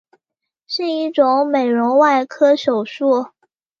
[0.65, 3.27] 是一种美容外科手术。